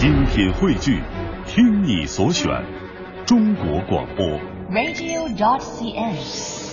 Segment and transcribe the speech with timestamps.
[0.00, 1.02] 精品汇聚，
[1.46, 2.46] 听你所选，
[3.26, 4.24] 中国广播。
[4.70, 6.16] radio.cn。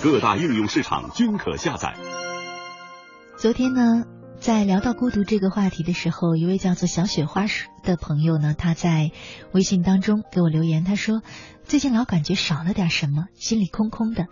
[0.02, 1.94] 各大应用市场均可下载。
[3.36, 4.06] 昨天呢，
[4.40, 7.44] 在聊到孤独这个话题的时候，一位叫做小雪花
[7.82, 9.10] 的朋友呢，他在
[9.52, 11.20] 微信当中给我留言，他说
[11.64, 14.28] 最近老感觉少了点什么，心里空空的，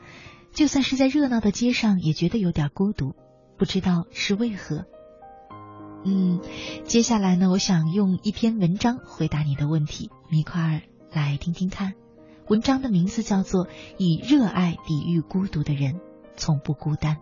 [0.54, 3.14] 就算是在热闹的街上，也觉得有点孤独，
[3.58, 4.86] 不知道是为何。
[6.08, 6.40] 嗯，
[6.84, 10.82] 接下来呢，我想用一篇文章回答你的问题，我们一块儿
[11.12, 11.94] 来听听看。
[12.46, 13.66] 文章的名字叫做
[13.98, 16.00] 《以热爱抵御孤独的人，
[16.36, 17.16] 从不孤单》。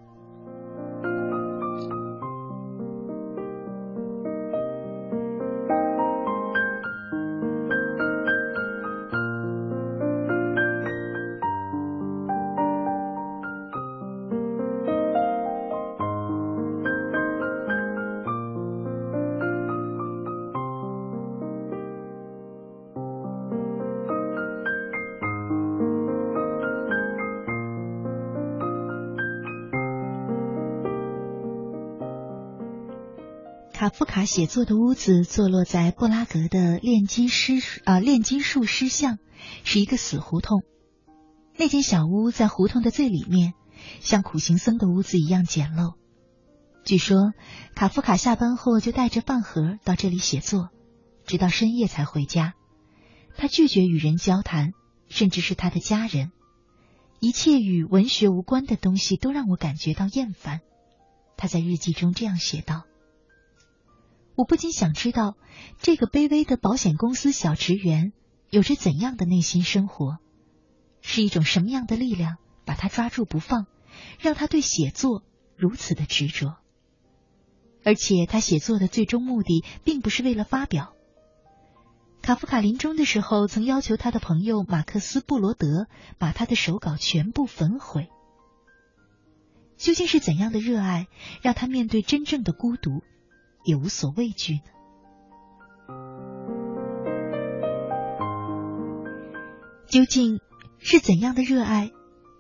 [33.94, 39.18] 卡夫卡写作的屋子坐落在布拉格的炼金师啊、炼金术师巷，
[39.62, 40.64] 是一个死胡同。
[41.56, 43.52] 那间小屋在胡同的最里面，
[44.00, 45.94] 像苦行僧的屋子一样简陋。
[46.84, 47.34] 据说
[47.76, 50.70] 卡夫卡下班后就带着饭盒到这里写作，
[51.24, 52.54] 直到深夜才回家。
[53.36, 54.72] 他拒绝与人交谈，
[55.06, 56.32] 甚至是他的家人。
[57.20, 60.62] 一切与文学无关的东西都让我感觉到厌烦。
[61.36, 62.86] 他在日记中这样写道。
[64.36, 65.36] 我不禁想知道，
[65.78, 68.12] 这个卑微的保险公司小职员
[68.50, 70.18] 有着怎样的内心生活？
[71.00, 73.66] 是一种什么样的力量把他抓住不放，
[74.18, 75.22] 让他对写作
[75.56, 76.56] 如此的执着？
[77.84, 80.94] 而且他写作的最终目的并不是为了发表。
[82.22, 85.86] 卡夫卡临终的时候曾要求他的朋友马克思·布罗德
[86.18, 88.08] 把他的手稿全部焚毁。
[89.76, 91.06] 究竟是怎样的热爱，
[91.42, 93.02] 让他面对真正的孤独？
[93.64, 94.60] 也无所畏惧呢？
[99.86, 100.40] 究竟
[100.78, 101.90] 是怎样的热爱，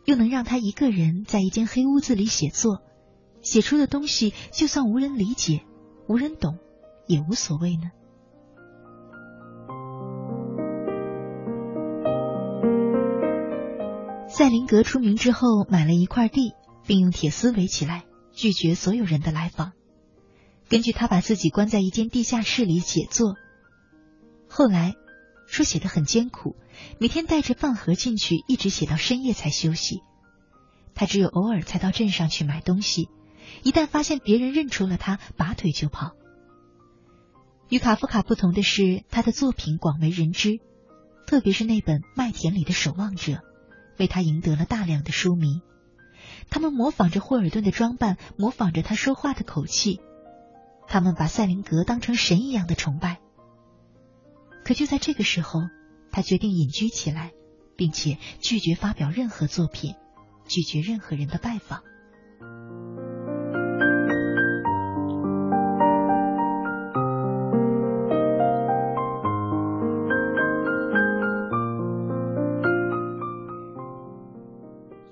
[0.04, 2.82] 又能让他一个人在一间黑屋子里写作，
[3.42, 5.60] 写出的东西就算无人理解、
[6.08, 6.58] 无人懂，
[7.06, 7.90] 也无所谓呢？
[14.26, 16.54] 赛林格出名之后，买了一块地，
[16.86, 19.72] 并用铁丝围起来，拒绝所有人的来访。
[20.74, 23.36] 根据他把自己关在一间地下室里写作，
[24.48, 24.94] 后来
[25.46, 26.56] 说写的很艰苦，
[26.98, 30.00] 每天带着饭盒进去，一直写到深夜才休息。
[30.92, 33.08] 他只有偶尔才到镇上去买东西，
[33.62, 36.16] 一旦发现别人认出了他，拔腿就跑。
[37.68, 40.58] 与卡夫卡不同的是，他的作品广为人知，
[41.24, 43.32] 特别是那本《麦田里的守望者》，
[43.96, 45.60] 为他赢得了大量的书迷。
[46.50, 50.00] 他们模仿着霍尔顿的装扮，模仿着他说话的口气。
[50.86, 53.18] 他们把赛林格当成神一样的崇拜，
[54.64, 55.60] 可就在这个时候，
[56.12, 57.32] 他决定隐居起来，
[57.76, 59.94] 并且拒绝发表任何作品，
[60.46, 61.82] 拒绝任何人的拜访。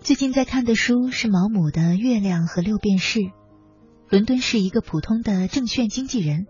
[0.01, 3.21] 最近在看的书是毛姆的《月亮和六便士》。
[4.13, 6.47] 伦敦是一个普通的证券经纪人，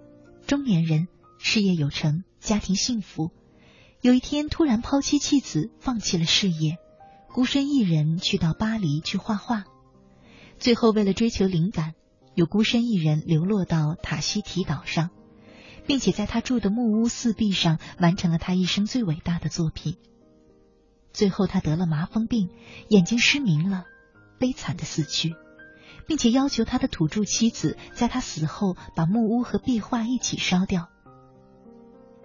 [0.49, 1.07] 中年人，
[1.39, 3.31] 事业有成，家庭幸福。
[4.01, 6.79] 有一天突然抛妻弃子，放弃了事业，
[7.29, 9.63] 孤身一人去到巴黎去画画。
[10.59, 11.95] 最后为了追求灵感，
[12.35, 15.11] 又孤身一人流落到塔希提岛上，
[15.87, 19.99] 并且在他住的木屋四壁上完成了他一生最伟大的作品。
[21.13, 22.49] 最后他得了麻风病，
[22.89, 23.85] 眼睛失明了，
[24.41, 25.37] 悲惨的死去。
[26.13, 30.91] 并且要求他的土著妻子在他死后把木屋和壁画一起烧掉。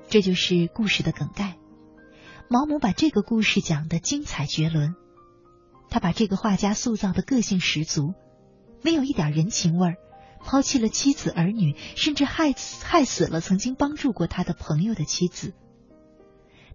[0.09, 1.57] 这就是故事的梗概。
[2.49, 4.93] 毛姆把这个故事讲得精彩绝伦，
[5.89, 8.13] 他把这个画家塑造的个性十足，
[8.83, 9.95] 没有一点人情味儿，
[10.41, 15.53] 抛弃了妻子儿女，甚至害死害死了曾经帮助过他的朋友的妻子。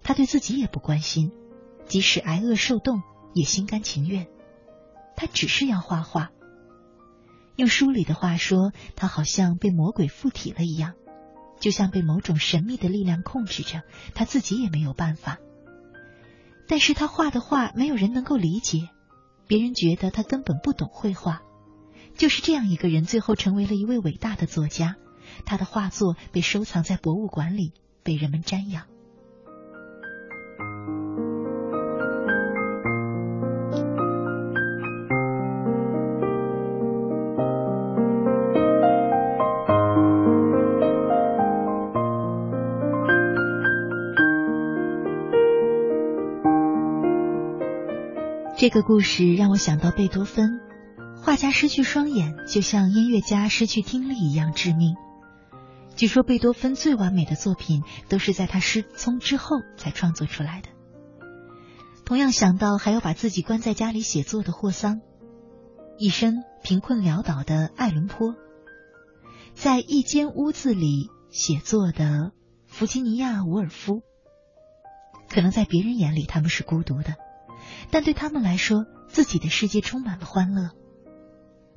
[0.02, 1.30] 他对自己也不关心，
[1.84, 3.02] 即使挨饿受冻
[3.34, 4.28] 也心甘情愿。
[5.14, 6.30] 他只是要画画。
[7.62, 10.94] 用书里的话说，他好像被魔鬼附体了一样，
[11.60, 13.82] 就像被某种神秘的力量控制着，
[14.16, 15.38] 他自己也没有办法。
[16.66, 18.88] 但是他画的画没有人能够理解，
[19.46, 21.42] 别人觉得他根本不懂绘画。
[22.16, 24.96] 就是这样一个人，最后成为了一位伟大的作家。
[25.46, 28.86] 他的画作被收藏在博物馆里，被人们瞻仰。
[48.62, 50.60] 这个故事让我想到贝多芬，
[51.20, 54.94] 画家失去双眼，就像音乐家失去听力一样致命。
[55.96, 60.68] 据说贝多芬最完美的作品都是在他失聪之后才创作出来的。
[62.04, 65.00] 同样想到还要把自己关在家里写作的霍桑，
[65.98, 68.36] 一生贫困潦倒的爱伦坡，
[69.54, 72.30] 在一间屋子里写作的
[72.68, 74.02] 弗吉尼亚·伍尔夫，
[75.28, 77.16] 可能在别人眼里他们是孤独的。
[77.90, 80.70] 但对他们来说，自己的世界充满了欢乐。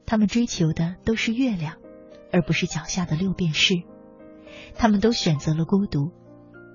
[0.05, 1.77] 他们追求的都是月亮，
[2.31, 3.73] 而不是脚下的六便士。
[4.75, 6.11] 他们都选择了孤独，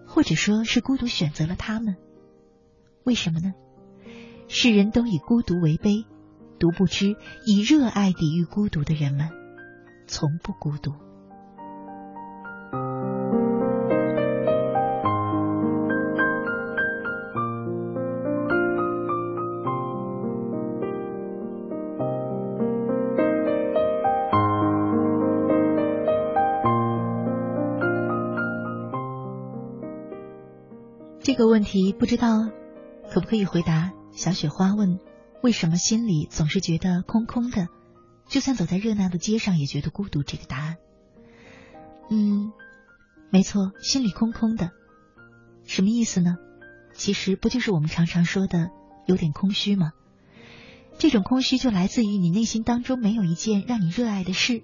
[0.07, 1.97] 或者说是孤独选择了他们。
[3.05, 3.55] 为什么呢？
[4.49, 6.05] 世人都以孤独为悲，
[6.59, 7.17] 独不知
[7.47, 9.31] 以热爱抵御孤独的人们，
[10.07, 10.93] 从不孤独。
[31.51, 32.49] 问题不知道
[33.11, 33.93] 可不可以回答？
[34.13, 35.01] 小雪花问：
[35.43, 37.67] 为什么心里总是觉得空空的？
[38.29, 40.23] 就算走在热闹的街上，也觉得孤独。
[40.23, 40.77] 这个答案，
[42.09, 42.53] 嗯，
[43.31, 44.71] 没错，心里空空的，
[45.65, 46.37] 什么意思呢？
[46.95, 48.71] 其实不就是我们常常说的
[49.07, 49.91] 有点空虚吗？
[50.99, 54.63] 这种空虚就来自于你内心当中没有一件让你热爱的事，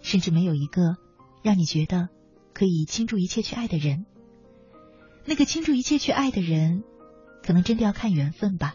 [0.00, 0.96] 甚至没有一个
[1.44, 2.08] 让你觉得
[2.52, 4.06] 可以倾注一切去爱的人。
[5.30, 6.82] 那个倾注一切去爱的人，
[7.44, 8.74] 可能真的要看缘分吧。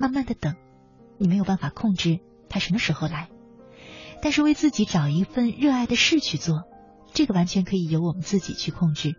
[0.00, 0.54] 慢慢的等，
[1.18, 3.28] 你没有办法控制他什么时候来，
[4.22, 6.62] 但是为自己找一份热爱的事去做，
[7.12, 9.14] 这个完全可以由我们自己去控制。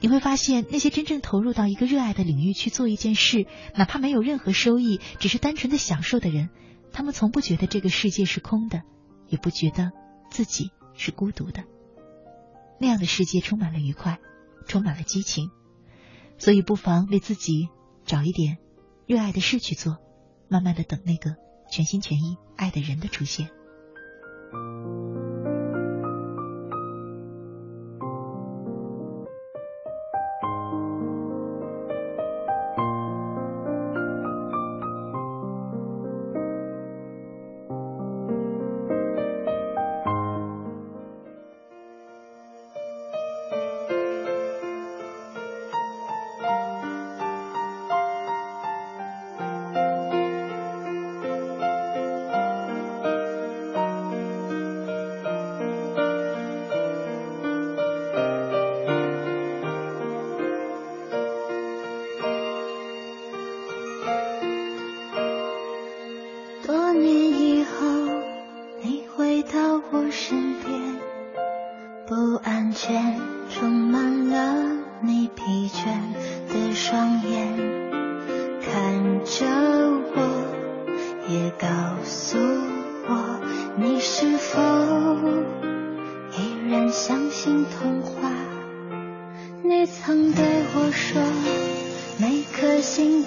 [0.00, 6.50] 你会发现，那些真正投入到一个热爱的领域去做一件事，哪怕没有任何收益，只是单纯的享受的人，
[6.92, 8.82] 他们从不觉得这个世界是空的，
[9.28, 9.92] 也不觉得
[10.30, 11.64] 自己是孤独的。
[12.78, 14.18] 那样的世界充满了愉快。
[14.66, 15.50] 充满了激情，
[16.38, 17.68] 所以不妨为自己
[18.04, 18.58] 找一点
[19.06, 19.98] 热爱的事去做，
[20.48, 21.36] 慢慢的等那个
[21.70, 23.50] 全心全意爱的人的出现。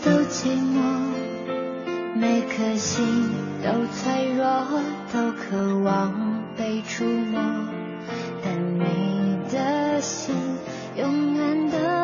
[0.04, 0.82] 都寂寞
[2.16, 3.06] 每颗心
[3.64, 4.68] 都脆弱
[5.14, 7.40] 都渴望被触摸
[8.44, 10.36] 但你的心
[10.98, 11.95] 永远的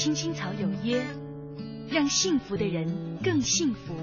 [0.00, 1.04] 青青草有约，
[1.90, 3.94] 让幸福的人更幸福，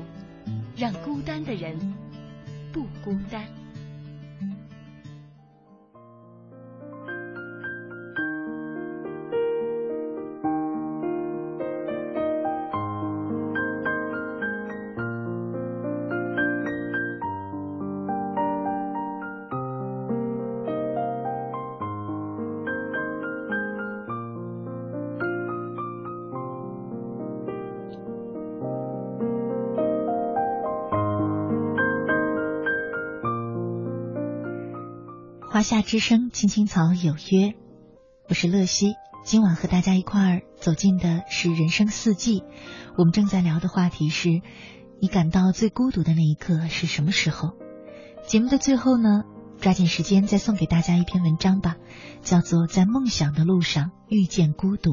[0.76, 1.96] 让孤单的人
[2.72, 3.57] 不孤单。
[35.58, 37.56] 华夏之声，青青草有约，
[38.30, 38.94] 我是乐西。
[39.24, 42.44] 今晚和大家一块儿走进的是人生四季。
[42.96, 44.44] 我们正在聊的话题是：
[45.02, 47.54] 你感到最孤独的那一刻是什么时候？
[48.28, 49.24] 节目的最后呢，
[49.60, 51.78] 抓紧时间再送给大家一篇文章吧，
[52.22, 54.92] 叫做《在梦想的路上遇见孤独》。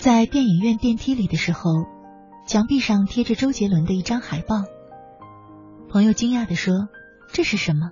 [0.00, 1.91] 在电影院电梯里的时候。
[2.46, 4.64] 墙壁上贴着周杰伦的一张海报，
[5.88, 6.88] 朋友惊讶地说
[7.32, 7.90] ：“这是什么？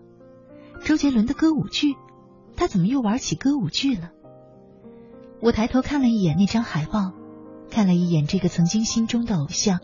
[0.84, 1.94] 周杰伦的歌舞剧？
[2.56, 4.10] 他怎么又玩起歌舞剧了？”
[5.40, 7.12] 我抬头看了一眼那张海报，
[7.70, 9.80] 看了一眼这个曾经心中的偶像，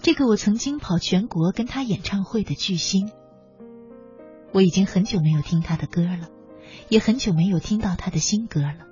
[0.00, 3.10] 这个我曾经跑全国跟他演唱会的巨星。
[4.52, 6.28] 我已经很久没有听他的歌了，
[6.88, 8.86] 也很久没有听到他的新歌了，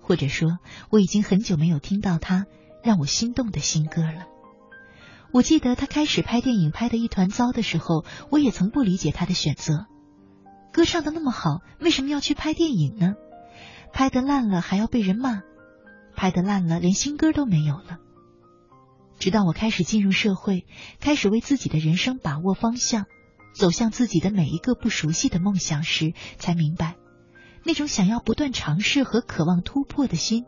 [0.00, 0.58] 或者说，
[0.90, 2.46] 我已经很久没有听到他。
[2.82, 4.26] 让我心动的新歌了。
[5.32, 9.86] 我记得他开始拍电影拍的一团糟的时候，我也曾不理解他的选择。
[10.72, 13.14] 歌唱的那么好，为什么要去拍电影呢？
[13.92, 15.42] 拍的烂了还要被人骂，
[16.14, 17.98] 拍的烂了连新歌都没有了。
[19.18, 20.64] 直到我开始进入社会，
[21.00, 23.06] 开始为自己的人生把握方向，
[23.52, 26.96] 走向自己的每一个不熟悉的梦想时，才明白，
[27.64, 30.44] 那种想要不断尝试和渴望突破的心，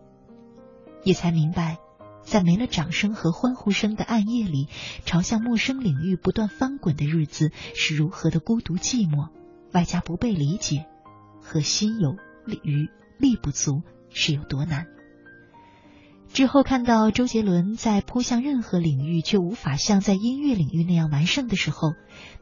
[1.02, 1.78] 也才明白。
[2.22, 4.68] 在没了掌声和欢呼声的暗夜里，
[5.04, 9.28] 朝向陌生领域不断翻滚的日子是如何的孤独寂寞，
[9.72, 10.86] 外加不被理解，
[11.40, 12.16] 和心有
[12.62, 14.86] 余力不足是有多难。
[16.32, 21.94] 之后看到周杰伦在扑向任何领域却无法像在音乐领域那样完胜的时候，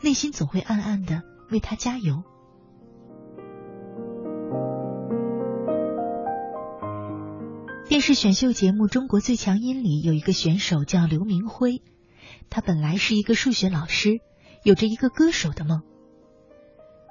[0.02, 2.22] 内心总会暗暗的为他加油。
[7.88, 11.82] 电视选秀节目《中国最强音》里有一个选手叫刘明辉，
[12.50, 14.20] 他本来是一个数学老师，
[14.62, 15.80] 有着一个歌手的梦。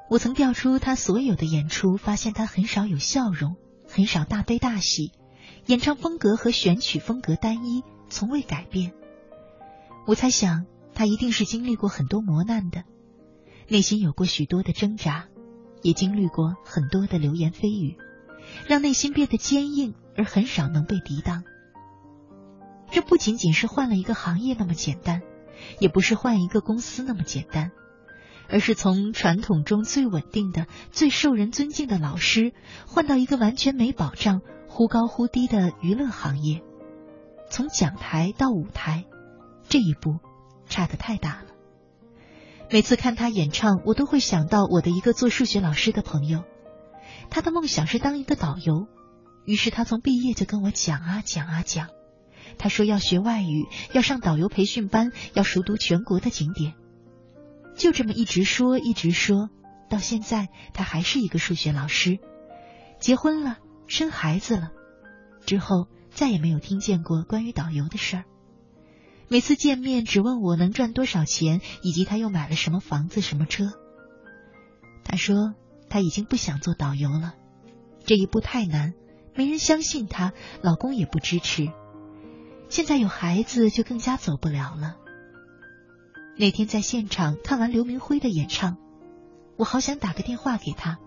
[0.08, 3.56] 我曾调出他所有的演出，发现他很少有笑容，
[3.90, 5.14] 很少大悲大喜，
[5.66, 8.94] 演唱风格和选曲风格单一，从未改变。
[10.06, 12.84] 我猜想他一定是经历过很多磨难的，
[13.68, 15.28] 内心有过许多的挣扎，
[15.82, 17.98] 也经历过很多的流言蜚语。
[18.68, 21.44] 让内心变得坚硬，而很少能被抵挡。
[22.90, 25.22] 这不仅仅是换了一个行业那么简单，
[25.80, 27.72] 也不是换一个公司那么简单，
[28.50, 32.54] 而是从传统中最稳定的、最受人尊敬的老师，
[32.88, 36.62] 换到一个完全没保障、忽高忽低的娱乐行业。
[37.50, 39.06] 从讲台到舞台，
[39.70, 40.20] 这一步
[40.68, 41.48] 差得太大了。
[42.70, 46.44] 每次看他演唱，我都会想到我的一个做数学老师的朋友。
[47.30, 48.88] 他的梦想是当一个导游，
[49.48, 51.88] 于是他从毕业就跟我讲啊讲啊讲。
[52.58, 56.74] 他说要学外语，要上导游培训班，要熟读全国的景点。
[57.78, 59.50] 就这么一直说一直说，
[59.90, 62.20] 到现在他还是一个数学老师。
[63.00, 64.72] 结婚了，生孩子了，
[65.46, 68.26] 之后再也没有听见过关于导游的事儿。
[69.30, 73.72] 每次见面只问我能赚多少钱，以及他又买了什么房子、什么车。
[75.06, 75.56] 他说。
[75.90, 77.36] 他已经不想做导游了，
[78.06, 78.94] 这一步太难，
[79.38, 81.72] 没人相信她，老公也不支持。
[82.70, 84.98] 现在有孩子，就更加走不了了。
[86.36, 88.78] 那天在现场看完刘明辉的演唱，
[89.56, 90.98] 我好想打个电话给他，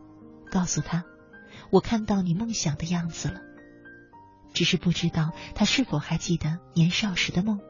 [0.51, 1.05] 告诉他
[1.71, 3.40] 我看到你梦想的样子了。
[4.53, 7.61] 只是不知道他是否还记得年少时的梦，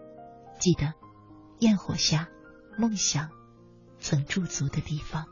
[0.59, 0.95] 记得
[1.59, 2.29] 焰火下
[2.79, 3.31] 梦想
[3.99, 5.27] 曾驻足的地方。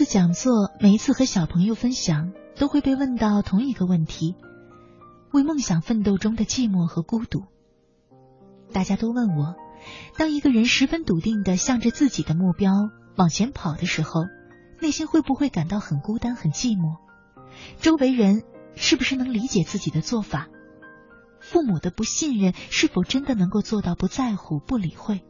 [0.00, 4.34] 次讲座，每一次和小朋友分享，都会被问到同一个问题：
[5.30, 7.44] 为梦想奋斗中的寂寞和孤独。
[8.72, 9.56] 大家都问我，
[10.16, 12.72] 当一个人十分笃定的向着自己的目标
[13.18, 14.22] 往前跑的时候，
[14.80, 16.96] 内心会不会感到很孤单、很寂寞？
[17.76, 18.44] 周围人
[18.76, 20.48] 是不是能理解自己的做法？
[21.40, 25.20] 父母的不信任是否真的能够做到不在乎、不理会？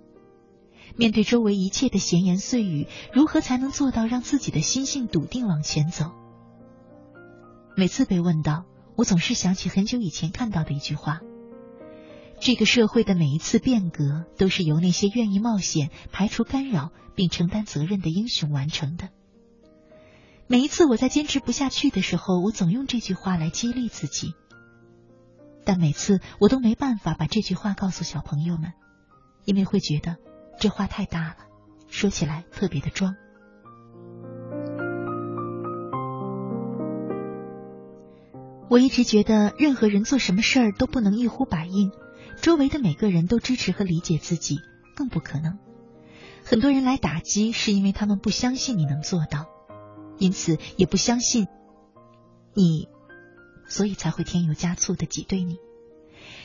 [0.97, 6.13] 面对周围一切的闲言碎语，如何才能做到让自己的心性笃定往前走？
[7.77, 8.65] 每次被问到，
[8.97, 11.21] 我总是想起很久以前看到的一句话：
[12.41, 19.09] 这个社会的每一次变革，都是由那些愿意冒险、排除干扰并承担责任的英雄完成的。
[20.47, 24.35] 每一次我在坚持不下去的时候，我总用这句话来激励自己，
[25.65, 28.73] 但每次我都没办法把这句话告诉小朋友们，
[29.45, 30.17] 因为会觉得。
[30.61, 31.37] 这话太大了，
[31.89, 33.17] 说起来特别的装。
[38.69, 41.91] 我一直觉得，任何人做什么事儿都不能一呼百应，
[42.43, 44.59] 周围的每个人都支持和理解自己，
[44.95, 45.59] 更不可能。
[46.45, 49.47] 很多人来打击，是因为他们不相信你能做到，
[50.19, 51.47] 因此也不相信
[52.53, 52.87] 你，
[53.67, 55.57] 所以才会添油加醋的挤兑你。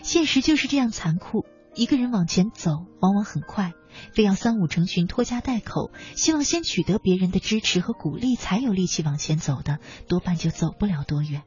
[0.04, 1.46] 现实就是这样残酷。
[1.76, 3.74] 一个人往前走，往往很快，
[4.14, 11.44] 非要三五成群拖家带口，希望先取得别人的支持和鼓励，才有力气往前走的，多半就走不了多远。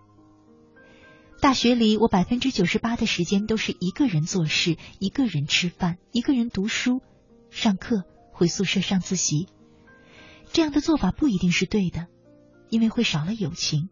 [1.41, 7.01] 大学里，我百分之九十八的时间都是一个人做事，一个人吃饭，一个人读书、
[7.51, 9.49] 上课、回宿舍上自习。
[10.53, 12.07] 这样的做法不一定是对的，
[12.69, 13.89] 因为会少了友情。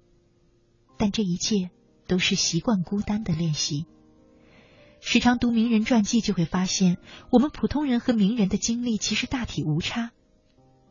[0.99, 1.71] 但这一切
[2.07, 3.87] 都是习惯孤单的练习。
[5.01, 6.99] 时常读名人传记，就会发现，
[7.31, 10.11] 我们普通人和名人的经历其实大体无差，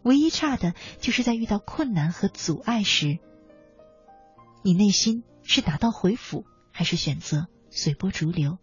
[0.04, 3.20] 唯一差的就是在遇到困难和阻碍时，
[4.64, 8.58] 你内心是打道回府，还是选择随波逐流，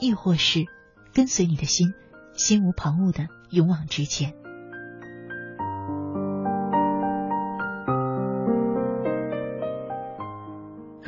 [0.00, 0.64] 亦或是
[1.12, 1.92] 跟随你的心，
[2.34, 4.41] 心无旁骛的勇往直前。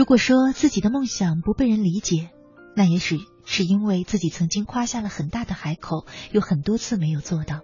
[0.05, 2.29] 如果说自己的梦想不被人理解，
[2.77, 7.63] 那也许是因为自己曾经夸下了很大的海口，有很多次没有做到。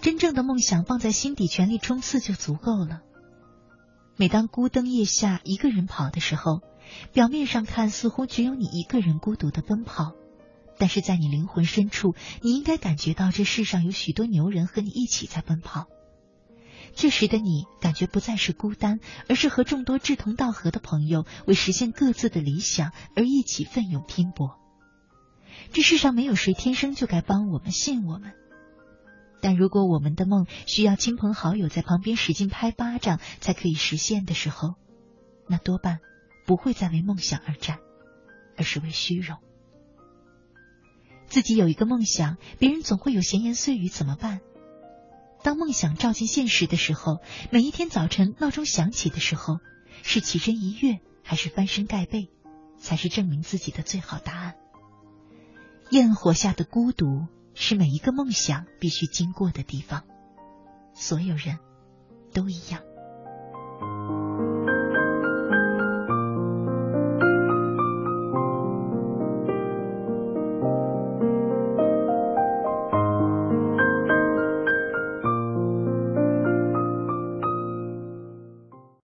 [0.00, 3.02] 真正的梦想放在心底，全力冲刺就足够了。
[4.16, 6.62] 每当孤灯夜下一个人跑的时候，
[7.12, 10.14] 表面上看似乎只有你一个人孤独的奔跑，
[10.78, 15.86] 但是在你灵魂深处，你应该感觉到这世上有许多牛人和你一起在奔跑。
[16.94, 24.58] 这时的你感觉不再是孤单，而是和众多志同道合的朋友为实现各自的理想而一起奋勇拼搏。
[25.72, 28.32] 这世上没有谁天生就该帮我们、信我们。
[29.40, 34.74] 但如果我们的梦需要亲朋好友在旁边使劲拍巴掌才可以实现的时候，
[35.48, 36.00] 那多半
[36.46, 37.78] 不会再为梦想而战，
[38.56, 39.38] 而是为虚荣。
[41.26, 44.40] 自己有一个梦想，别人总会有闲言碎语，怎么办？
[45.42, 47.18] 当梦想照进现实的时候，
[47.50, 49.58] 每一天早晨闹钟响起的时候，
[50.02, 52.30] 是起身一跃，还是翻身盖被，
[52.78, 54.54] 才是证明自己的最好答案。
[55.90, 57.26] 焰火下的孤独。
[57.52, 60.04] 是每一个梦想必须经过的地方，
[60.94, 61.58] 所有人
[62.32, 62.80] 都一样。